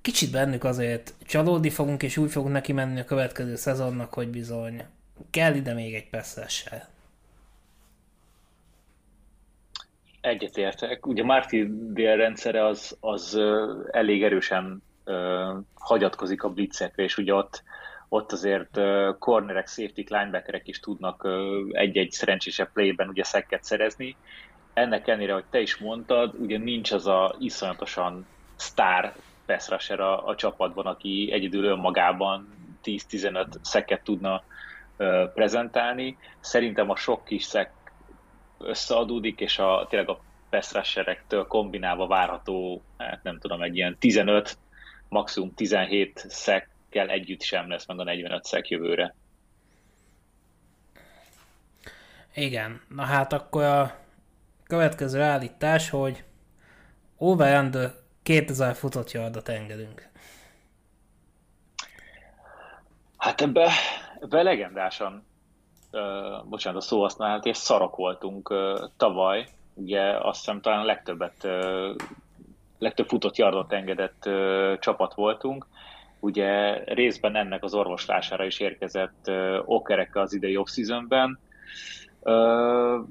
[0.00, 4.84] kicsit bennük azért csalódni fogunk, és úgy fogunk neki menni a következő szezonnak, hogy bizony
[5.30, 6.88] kell ide még egy pesszessel.
[10.20, 11.06] Egyetértek.
[11.06, 13.40] Ugye Marty dél rendszere az, az
[13.90, 15.14] elég erősen uh,
[15.74, 17.62] hagyatkozik a blitzekre, és ugye ott,
[18.08, 18.78] ott azért
[19.18, 21.32] cornerek, safety, linebackerek is tudnak uh,
[21.70, 24.16] egy-egy szerencsésebb playben ugye szekket szerezni.
[24.80, 29.14] Ennek ellenére, hogy te is mondtad, ugye nincs az a iszonyatosan sztár
[29.46, 32.48] pass a, a csapatban, aki egyedül önmagában
[32.84, 34.42] 10-15 szeket tudna
[34.96, 36.18] uh, prezentálni.
[36.40, 37.72] Szerintem a sok kis szek
[38.58, 40.98] összeadódik, és a, tényleg a pass
[41.48, 44.58] kombinálva várható, hát nem tudom, egy ilyen 15,
[45.08, 49.14] maximum 17 szekkel együtt sem lesz meg a 45 szek jövőre.
[52.34, 54.08] Igen, na hát akkor a
[54.70, 56.24] következő állítás, hogy
[57.18, 60.08] over 2000 futott yardot engedünk.
[63.16, 63.70] Hát ebbe,
[64.20, 65.24] ebbe legendásan
[65.92, 71.44] uh, bocsánat a szó használat, és szarok voltunk uh, tavaly, ugye azt hiszem talán legtöbbet,
[71.44, 71.94] uh,
[72.78, 75.66] legtöbb futott yardot engedett uh, csapat voltunk,
[76.20, 81.38] ugye részben ennek az orvoslására is érkezett uh, okerek az idei off-seasonben.
[82.20, 83.06] Uh,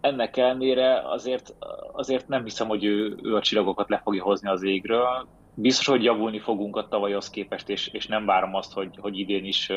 [0.00, 1.54] ennek ellenére azért,
[1.92, 5.26] azért nem hiszem, hogy ő, ő a csillagokat le fogja hozni az égről.
[5.54, 9.44] Biztos, hogy javulni fogunk a tavalyhoz képest, és, és nem várom azt, hogy, hogy idén
[9.44, 9.70] is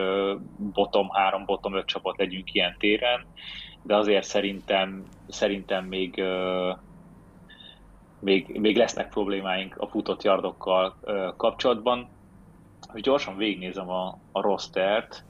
[0.73, 3.25] bottom 3, bottom 5 csapat legyünk ilyen téren,
[3.83, 6.23] de azért szerintem, szerintem még,
[8.19, 10.95] még, még lesznek problémáink a futott yardokkal
[11.37, 12.07] kapcsolatban.
[12.87, 15.23] Hogy gyorsan végignézem a, a rostert,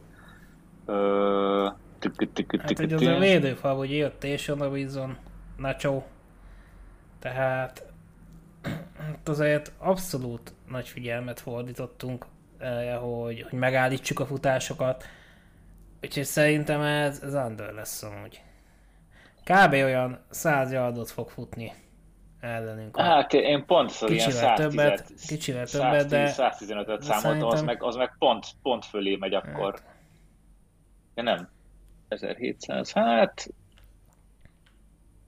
[2.60, 5.18] Hát, hogy az a védőfal, hogy jött és a Wilson,
[5.58, 6.02] Nacho.
[7.20, 7.86] Tehát
[8.98, 12.26] hát azért abszolút nagy figyelmet fordítottunk,
[12.58, 15.04] eh, hogy, hogy megállítsuk a futásokat.
[16.02, 18.42] Úgyhogy szerintem ez, ez under lesz amúgy.
[19.44, 19.74] Kb.
[19.74, 21.72] olyan 100 yardot fog futni
[22.40, 23.00] ellenünk.
[23.00, 27.84] Hát én pont szóval kicsivel ilyen 110, többet, kicsivel többet, de 115-öt számoltam, az meg,
[27.84, 29.72] az meg pont, pont fölé megy akkor.
[29.72, 29.96] Hát.
[31.16, 31.50] Ja, nem,
[32.12, 33.50] 1700, hát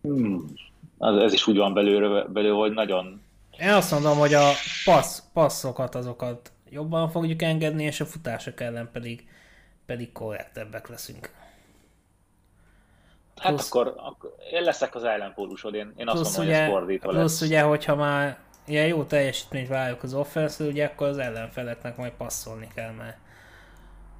[0.01, 0.53] hmm,
[0.97, 3.21] az, ez is úgy van belőle, belőle, hogy nagyon...
[3.59, 4.49] Én azt mondom, hogy a
[4.85, 9.27] passz, passzokat azokat jobban fogjuk engedni, és a futások ellen pedig,
[9.85, 11.31] pedig korrektebbek leszünk.
[13.35, 16.69] Hát plusz, akkor, akkor én leszek az ellenpólusod, én, én azt mondom, ugye, hogy ez
[16.69, 17.41] fordítva plusz lesz.
[17.41, 22.67] ugye, hogyha már ilyen jó teljesítményt várjuk az offense ugye akkor az ellenfeleknek majd passzolni
[22.75, 23.17] kell, mert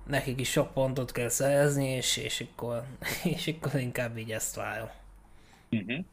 [0.08, 2.84] nekik is sok pontot kell szerezni, és, és, akkor,
[3.36, 4.90] és akkor inkább így ezt várom.
[5.72, 6.06] Uh-huh.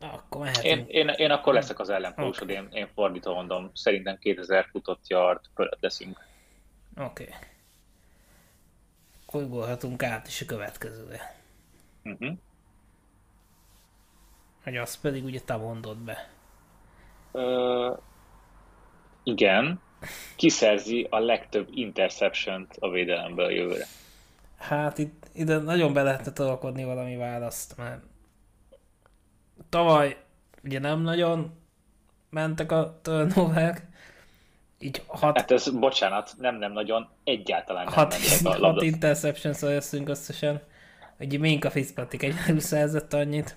[0.00, 0.64] Akkor mehetünk.
[0.64, 2.54] Én, én, én akkor leszek az ellenpólusod, okay.
[2.54, 6.26] én, én fordítva mondom, szerintem 2000 futott yard fölött leszünk.
[6.96, 7.22] Oké.
[7.22, 7.34] Okay.
[9.26, 11.36] Akkor át is a következőre.
[12.04, 12.36] Uh-huh.
[14.62, 16.30] Hogy azt pedig ugye te mondod be.
[17.32, 17.98] Uh,
[19.22, 19.80] igen,
[20.36, 23.86] kiszerzi a legtöbb interception a védelemből jövőre?
[24.58, 28.02] Hát itt ide nagyon be lehetne tolakodni valami választ, mert
[29.68, 30.16] tavaly
[30.64, 31.52] ugye nem nagyon
[32.30, 33.86] mentek a turnoverek,
[34.78, 35.36] így hat...
[35.36, 40.62] Hát ez, bocsánat, nem, nem nagyon, egyáltalán nem hat, mentek a Hat interception szöröztünk összesen.
[41.18, 43.56] Ugye Minka Fitzpatrick egy szerzett annyit.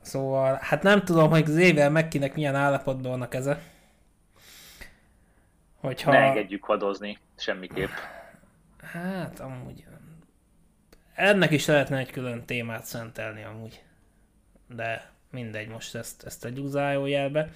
[0.00, 3.62] Szóval, hát nem tudom, hogy az évvel megkinek milyen állapotban van a keze.
[5.82, 6.10] Hogyha...
[6.10, 7.90] Ne engedjük hadozni, semmiképp.
[8.82, 9.84] Hát, amúgy...
[11.14, 13.82] Ennek is lehetne egy külön témát szentelni amúgy.
[14.68, 17.50] De mindegy, most ezt, ezt egy zárójelbe.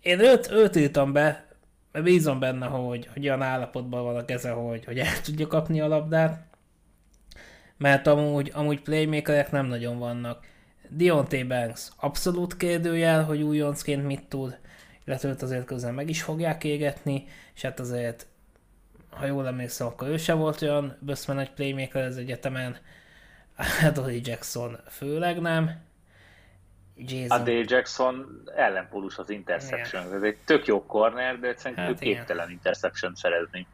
[0.00, 1.46] Én őt, őt írtam be,
[1.92, 5.80] mert bízom benne, hogy, hogy olyan állapotban van a keze, hogy, hogy el tudja kapni
[5.80, 6.46] a labdát.
[7.76, 10.46] Mert amúgy, amúgy playmakerek nem nagyon vannak.
[10.88, 14.58] Dionte Banks abszolút kérdőjel, hogy újoncként mit tud
[15.06, 18.26] illetve őt azért közben meg is fogják égetni, és hát azért,
[19.10, 22.76] ha jól emlékszem, akkor ő se volt olyan böszmen egy playmaker az egyetemen,
[23.88, 25.82] Adolly Jackson főleg nem.
[26.96, 27.40] Jason...
[27.40, 30.02] Adolly Jackson ellenpólus az interception.
[30.02, 30.16] Igen.
[30.16, 33.66] Ez egy tök jó corner, de szerintem hát képtelen interception szerezni.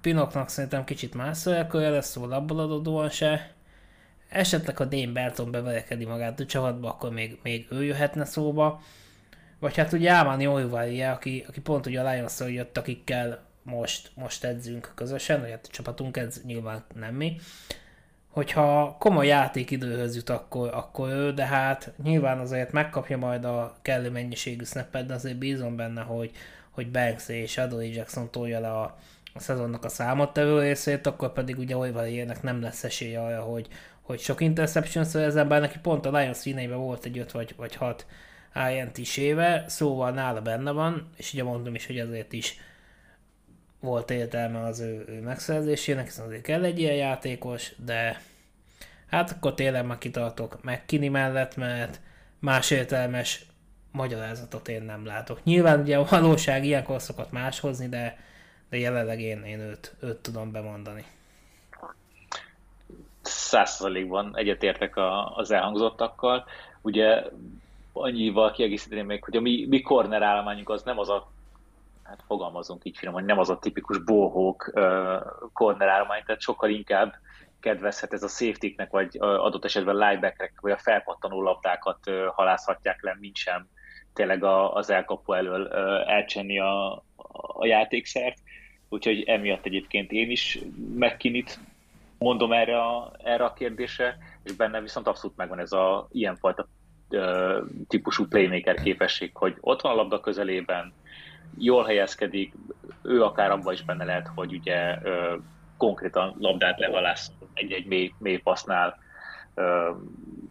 [0.00, 3.52] Pinoknak szerintem kicsit más szövegkörje lesz, szóval abból adódóan se.
[4.28, 8.80] Esetleg a Dane Belton beverekedi magát a csapatba, akkor még, még ő jöhetne szóba.
[9.64, 14.44] Vagy hát ugye Ámáni Oivalia, aki, aki pont ugye a lions jött, akikkel most, most
[14.44, 17.36] edzünk közösen, vagy hát a csapatunk edz, nyilván nem mi.
[18.28, 24.10] Hogyha komoly játékidőhöz jut, akkor, akkor ő, de hát nyilván azért megkapja majd a kellő
[24.10, 26.30] mennyiségű snappet, de azért bízom benne, hogy,
[26.70, 28.98] hogy Banks és Adoley Jackson tolja le a,
[29.34, 33.68] a szezonnak a számottevő részét, akkor pedig ugye Oivalia-nek nem lesz esélye arra, hogy,
[34.00, 37.74] hogy sok interception szerezzen, bár neki pont a Lions színeiben volt egy 5 vagy, vagy
[37.74, 38.06] 6
[38.54, 42.58] INT éve, szóval nála benne van, és ugye mondom is, hogy azért is
[43.80, 48.20] volt értelme az ő, ő megszerzésének, hiszen azért kell egy ilyen játékos, de
[49.06, 52.00] hát akkor tényleg már kitartok megkini mellett, mert
[52.38, 53.46] más értelmes
[53.92, 55.44] magyarázatot én nem látok.
[55.44, 58.18] Nyilván ugye a valóság ilyenkor szokott más hozni, de,
[58.70, 61.04] de jelenleg én, én őt, őt tudom bemondani.
[63.22, 64.94] Százszerzalékban egyetértek
[65.34, 66.44] az elhangzottakkal.
[66.82, 67.22] Ugye
[67.94, 71.32] annyival kiegészíteném még, hogy a mi, mi corner állományunk az nem az a
[72.02, 74.82] hát fogalmazunk így hogy nem az a tipikus bohók uh,
[75.52, 77.14] corner állomány, tehát sokkal inkább
[77.60, 83.16] kedvezhet ez a safety vagy adott esetben linebackerek, vagy a felpattanó labdákat uh, halászhatják le,
[83.20, 83.68] mint sem
[84.12, 86.92] tényleg az elkapu elől uh, elcsenni a,
[87.56, 88.38] a játékszert.
[88.88, 90.58] Úgyhogy emiatt egyébként én is
[90.94, 91.58] megkinit
[92.18, 96.66] mondom erre a, erre a kérdésre, és benne viszont abszolút megvan ez a ilyenfajta
[97.88, 100.92] típusú playmaker képesség, hogy ott van a labda közelében,
[101.58, 102.54] jól helyezkedik,
[103.02, 104.98] ő akár abban is benne lehet, hogy ugye
[105.76, 108.98] konkrétan labdát levalász egy-egy mély, mély passznál,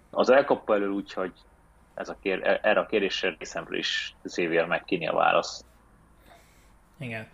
[0.10, 1.32] az elkapó elől, úgyhogy
[1.94, 5.66] ez a kér, e, erre a kérdésre részemről is Xavier McKinney a válasz.
[7.00, 7.28] Igen.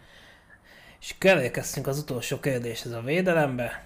[1.00, 3.86] És elérkeztünk az utolsó kérdéshez a védelembe,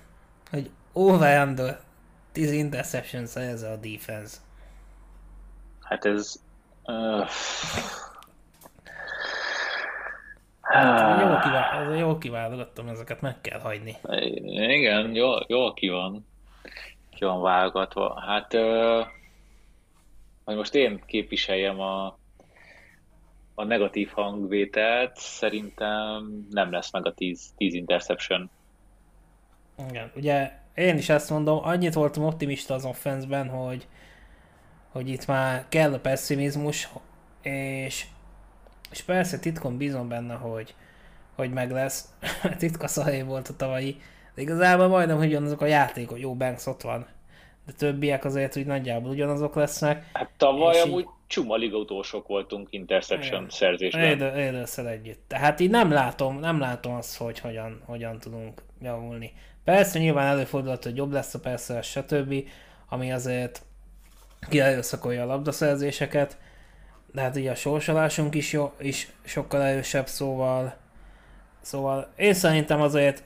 [0.50, 1.80] hogy over under
[2.32, 4.38] 10 interception szerez a defense.
[5.84, 6.44] Hát ez...
[6.84, 7.28] Uh...
[11.20, 13.96] Jól, kivál, jól kiválogattam, ezeket meg kell hagyni.
[14.44, 16.26] Igen, jól, jól ki van.
[17.10, 18.20] Ki van válogatva.
[18.20, 19.06] Hát, uh,
[20.44, 22.18] hogy most én képviseljem a,
[23.56, 28.50] a negatív hangvételt, szerintem nem lesz meg a 10, 10 interception.
[29.90, 33.88] Igen, ugye én is ezt mondom, annyit voltam optimista az offenszben, hogy,
[34.94, 36.90] hogy itt már kell a pessimizmus,
[37.42, 38.06] és,
[38.92, 40.76] és persze titkon bízom benne, hogy,
[41.36, 42.14] hogy meg lesz.
[42.58, 43.98] Titka szaré volt a tavalyi,
[44.36, 47.08] de igazából majdnem ugyanazok a játékok, jó Banks ott van,
[47.66, 50.10] de többiek azért úgy nagyjából ugyanazok lesznek.
[50.14, 51.10] Hát tavaly amúgy így...
[51.28, 53.50] csuma liga utolsók voltunk interception Igen.
[53.50, 54.18] szerzésben.
[54.18, 55.24] Raiders-szel együtt.
[55.28, 59.34] Tehát így nem látom, nem látom azt, hogy hogyan, hogyan tudunk javulni.
[59.64, 62.34] Persze nyilván előfordulhat, hogy jobb lesz a persze, stb.,
[62.90, 63.62] ami azért
[64.50, 66.38] kierőszakolja a labdaszerzéseket,
[67.12, 70.76] de hát ugye a sorsolásunk is, jó, is sokkal erősebb, szóval
[71.62, 73.24] szóval én szerintem azért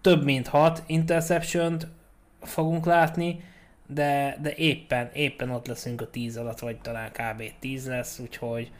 [0.00, 1.78] több mint 6 interception
[2.42, 3.44] fogunk látni,
[3.86, 7.42] de, de éppen, éppen ott leszünk a 10 alatt, vagy talán kb.
[7.58, 8.70] 10 lesz, úgyhogy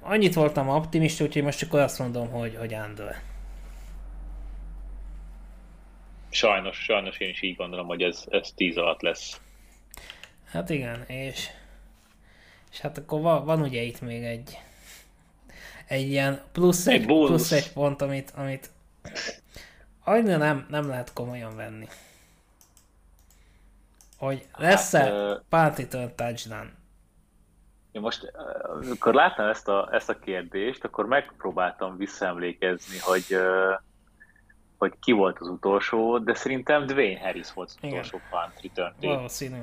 [0.00, 3.22] annyit voltam optimista, úgyhogy most csak azt mondom, hogy, hogy under.
[6.30, 9.40] Sajnos, sajnos én is így gondolom, hogy ez, ez 10 alatt lesz.
[10.50, 11.48] Hát igen, és,
[12.72, 14.58] és hát akkor van, van ugye itt még egy
[15.88, 18.70] egy ilyen plusz egy, egy plusz egy pont, amit, amit
[20.04, 21.88] annyira nem, nem lehet komolyan venni.
[24.18, 24.98] Hogy lesz-e
[25.50, 26.76] hát, uh, touchdown?
[27.92, 28.32] Én most,
[28.62, 33.36] amikor láttam ezt a, ezt a kérdést, akkor megpróbáltam visszaemlékezni, hogy
[34.78, 39.62] hogy ki volt az utolsó, de szerintem Dwayne Harris volt az utolsó punt return Valószínű.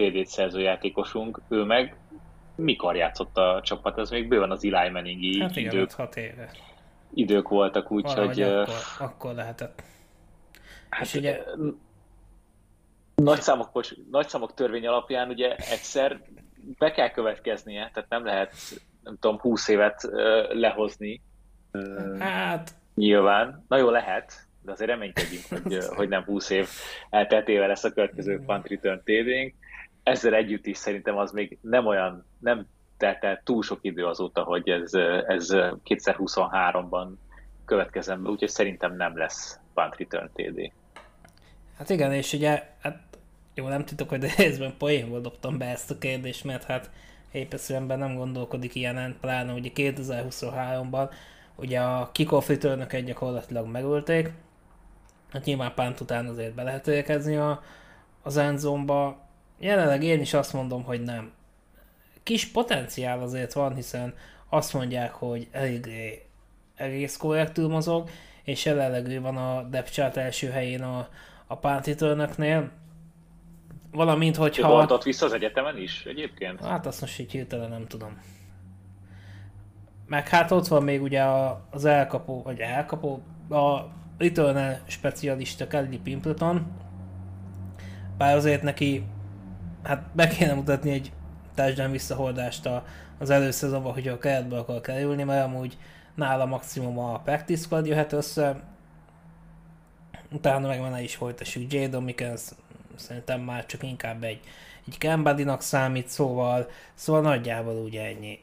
[0.00, 1.96] TD-t szerző játékosunk, ő meg
[2.54, 6.50] mikor játszott a csapat, ez még bőven az Eli Manningi hát igen, idők, 6 éve.
[7.14, 8.42] idők voltak, úgyhogy...
[8.42, 9.82] Akkor, akkor lehetett.
[10.90, 11.40] Hát, És ugye...
[13.14, 16.20] Nagy számok, bocs, nagy számok törvény alapján ugye egyszer
[16.78, 18.54] be kell következnie, tehát nem lehet,
[19.02, 20.08] nem tudom, 20 évet
[20.50, 21.22] lehozni.
[22.18, 22.70] Hát...
[22.94, 23.64] Nyilván.
[23.68, 26.68] Na jó, lehet, de azért reménykedjünk, hogy, hogy nem 20 év
[27.10, 29.54] elteltével lesz a következő punt return td
[30.10, 34.42] Ezzel együtt is szerintem az még nem olyan, nem telt el túl sok idő azóta,
[34.42, 34.94] hogy ez,
[35.26, 35.48] ez
[35.84, 37.06] 2023-ban
[37.64, 40.72] következem be, úgyhogy szerintem nem lesz punt return TD.
[41.78, 42.98] Hát igen, és ugye, hát
[43.54, 46.90] jó, nem tudok, hogy részben poénból dobtam be ezt a kérdést, mert hát
[47.32, 47.52] épp
[47.86, 51.10] nem gondolkodik ilyenen, pláne ugye 2023-ban
[51.56, 54.30] ugye a kickoff return gyakorlatilag megölték,
[55.32, 57.62] hát nyilván pánt után azért be lehet érkezni a,
[58.22, 59.28] az endzomba.
[59.60, 61.32] Jelenleg én is azt mondom, hogy nem.
[62.22, 64.14] Kis potenciál azért van, hiszen
[64.48, 65.86] azt mondják, hogy elég,
[66.74, 68.08] egész korrektül mozog,
[68.42, 71.08] és jelenleg ő van a depth chart első helyén a,
[71.46, 72.70] a pántitőnöknél.
[73.90, 74.68] Valamint, hogyha...
[74.68, 76.60] Volt ott vissza az egyetemen is egyébként?
[76.60, 78.20] Hát azt most így hirtelen nem tudom.
[80.06, 81.22] Meg hát ott van még ugye
[81.70, 83.80] az elkapó, vagy elkapó, a
[84.18, 86.66] return specialista Kelly Pimpleton,
[88.16, 89.04] bár azért neki
[89.82, 91.12] hát be kéne mutatni egy
[91.54, 92.68] touchdown visszahordást
[93.18, 95.78] az előszezonban, hogy a keretbe akar kerülni, mert amúgy
[96.14, 98.62] nála maximum a practice squad jöhet össze,
[100.32, 102.42] utána meg van is folytassuk Jadon Mickens,
[102.96, 104.40] szerintem már csak inkább egy,
[104.86, 108.38] egy Kembadinak számít, szóval, szóval nagyjából ugye ennyi.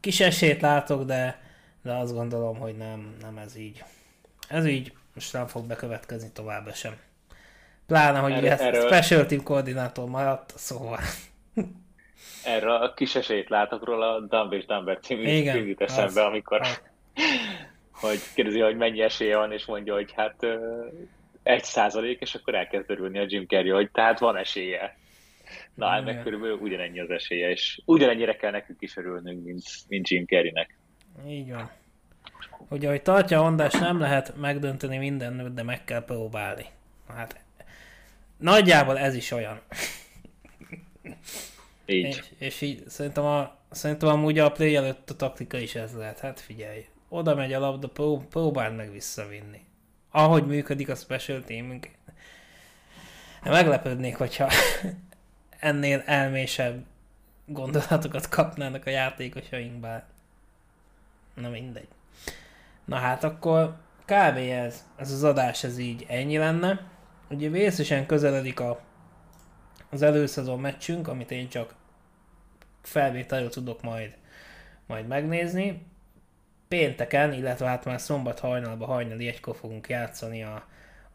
[0.00, 1.40] Kis esélyt látok, de,
[1.82, 3.84] de azt gondolom, hogy nem, nem ez így.
[4.48, 6.96] Ez így most nem fog bekövetkezni tovább sem.
[7.86, 8.86] Pláne, hogy erről, erről...
[8.86, 10.98] special team koordinátor maradt, szóval.
[12.44, 16.60] Erre a kis esélyt látok róla a Dumb és Dumber című Igen, eszembe, az, amikor
[16.60, 16.80] az.
[17.92, 20.46] hogy kérdezi, hogy mennyi esélye van, és mondja, hogy hát
[21.42, 24.96] egy százalék, és akkor elkezd örülni a Jim Carrey, hogy tehát van esélye.
[25.74, 30.08] Na, hát meg körülbelül ugyanennyi az esélye, és ugyanennyire kell nekünk is örülnünk, mint, mint
[30.08, 30.78] Jim Carreynek.
[31.26, 31.70] Így van.
[32.68, 36.64] Ugye, hogy tartja a András, nem lehet megdönteni minden de meg kell próbálni.
[37.08, 37.41] Hát
[38.42, 39.60] nagyjából ez is olyan.
[41.86, 42.06] Így.
[42.06, 46.18] És, és így szerintem, a, szerintem amúgy a play előtt a taktika is ez lehet.
[46.18, 47.88] Hát figyelj, oda megy a labda,
[48.28, 49.64] próbáld meg visszavinni.
[50.10, 51.90] Ahogy működik a special teamünk.
[53.44, 54.50] Meglepődnék, hogyha
[55.58, 56.84] ennél elmésebb
[57.44, 60.02] gondolatokat kapnának a játékosainkba.
[61.34, 61.88] Na mindegy.
[62.84, 64.36] Na hát akkor kb.
[64.36, 66.91] ez, ez az adás ez így ennyi lenne.
[67.32, 68.80] Ugye vészesen közeledik a,
[69.90, 71.74] az előszezon meccsünk, amit én csak
[72.82, 74.16] felvételről tudok majd,
[74.86, 75.86] majd megnézni.
[76.68, 80.66] Pénteken, illetve hát már szombat hajnalban, hajnali egykor fogunk játszani a,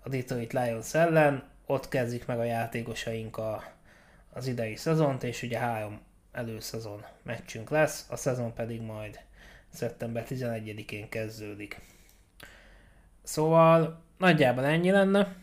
[0.04, 1.44] a Detroit Lions ellen.
[1.66, 3.64] Ott kezdik meg a játékosaink a,
[4.34, 6.00] az idei szezont, és ugye három
[6.32, 9.20] előszezon meccsünk lesz, a szezon pedig majd
[9.70, 11.82] szeptember 11-én kezdődik.
[13.24, 15.36] Szóval nagyjából ennyi lenne,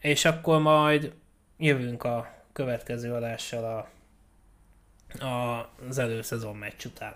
[0.00, 1.12] és akkor majd
[1.58, 7.14] jövünk a következő adással a, a, az előszezon meccs után.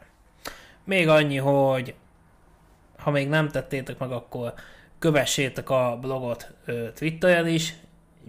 [0.84, 1.94] Még annyi, hogy
[2.98, 4.54] ha még nem tettétek meg, akkor
[4.98, 7.74] kövessétek a blogot ö, Twitteren is,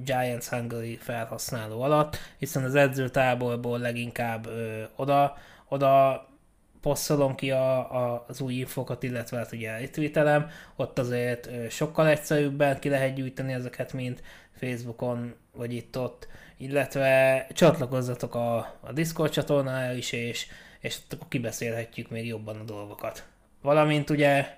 [0.04, 5.38] Giants Hungary felhasználó alatt, hiszen az edzőtáborból leginkább ö, oda,
[5.68, 6.28] oda
[6.86, 12.80] posztolom ki a, a, az új infokat, illetve hát ugye retweetelem, ott azért sokkal egyszerűbben
[12.80, 14.22] ki lehet gyűjteni ezeket, mint
[14.52, 16.28] Facebookon vagy itt-ott,
[16.58, 20.48] illetve csatlakozzatok a, a Discord csatornára is, és,
[20.80, 23.26] és akkor kibeszélhetjük még jobban a dolgokat.
[23.62, 24.58] Valamint ugye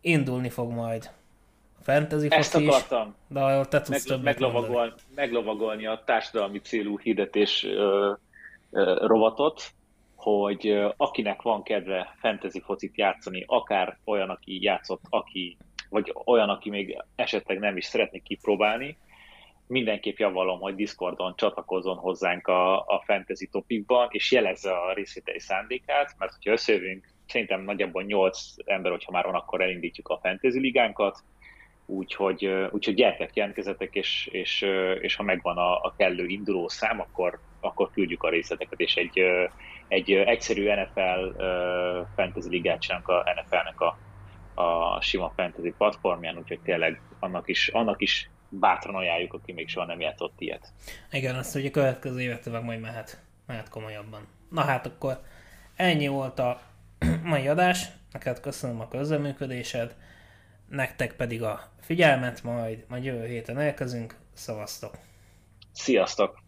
[0.00, 1.10] indulni fog majd
[1.82, 3.08] fantasy Ezt akartam.
[3.08, 8.12] Is, de te tudsz Meg, meglovagol, meglovagolni a társadalmi célú hirdetés ö,
[8.70, 9.76] ö, rovatot,
[10.18, 15.56] hogy akinek van kedve fantasy focit játszani, akár olyan, aki játszott, aki,
[15.88, 18.96] vagy olyan, aki még esetleg nem is szeretné kipróbálni,
[19.66, 26.14] mindenképp javallom, hogy Discordon csatlakozzon hozzánk a, a fantasy topikban, és jelezze a részvételi szándékát,
[26.18, 31.18] mert hogyha összejövünk, szerintem nagyjából 8 ember, hogyha már van, akkor elindítjuk a fantasy ligánkat,
[31.86, 34.66] úgyhogy, úgyhogy gyertek, jelentkezetek, és, és,
[35.00, 39.22] és ha megvan a, a kellő induló szám, akkor, akkor küldjük a részleteket, és egy,
[39.88, 41.42] egy egyszerű NFL
[42.14, 43.98] fantasy ligát csinálunk a NFL-nek a,
[44.62, 49.86] a sima fantasy platformján, úgyhogy tényleg annak is, annak is bátran ajánljuk, aki még soha
[49.86, 50.72] nem játszott ilyet.
[51.10, 54.28] Igen, azt ugye következő évet majd mehet, mehet komolyabban.
[54.50, 55.20] Na hát akkor
[55.76, 56.60] ennyi volt a
[57.22, 59.96] mai adás, neked köszönöm a közreműködésed,
[60.68, 64.94] nektek pedig a figyelmet, majd, majd jövő héten elkezünk, szavaztok!
[65.72, 66.46] Sziasztok!